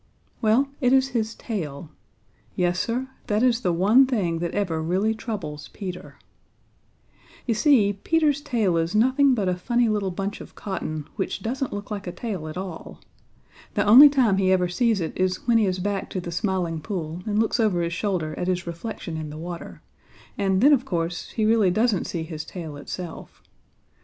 Well, 0.41 0.67
it 0.81 0.93
is 0.93 1.09
his 1.09 1.35
tail. 1.35 1.91
Yes, 2.55 2.79
Sir, 2.79 3.07
that 3.27 3.43
is 3.43 3.61
the 3.61 3.71
one 3.71 4.07
thing 4.07 4.39
that 4.39 4.55
ever 4.55 4.81
really 4.81 5.13
troubles 5.13 5.67
Peter. 5.73 6.15
You 7.45 7.53
see, 7.53 7.93
Peter's 7.93 8.41
tail 8.41 8.77
is, 8.77 8.95
nothing 8.95 9.35
but 9.35 9.47
a 9.47 9.53
funny 9.53 9.89
little 9.89 10.09
bunch 10.09 10.41
of 10.41 10.55
cotton, 10.55 11.07
which 11.17 11.43
doesn't 11.43 11.71
look 11.71 11.91
like 11.91 12.07
a 12.07 12.11
tail 12.11 12.47
at 12.47 12.57
all. 12.57 12.99
The 13.75 13.85
only 13.85 14.09
time 14.09 14.37
he 14.37 14.51
ever 14.51 14.67
sees 14.67 15.01
it 15.01 15.13
is 15.15 15.45
when 15.47 15.59
he 15.59 15.67
is 15.67 15.77
back 15.77 16.09
to 16.09 16.19
the 16.19 16.31
Smiling 16.31 16.81
Pool 16.81 17.21
and 17.27 17.37
looks 17.37 17.59
over 17.59 17.83
his 17.83 17.93
shoulder 17.93 18.33
at 18.39 18.47
his 18.47 18.65
reflection 18.65 19.17
in 19.17 19.29
the 19.29 19.37
water, 19.37 19.83
and 20.35 20.61
then, 20.61 20.73
of 20.73 20.83
course, 20.83 21.29
he 21.29 21.45
really 21.45 21.69
doesn't 21.69 22.05
see 22.05 22.23
his 22.23 22.43
tail 22.43 22.75
itself. 22.75 23.43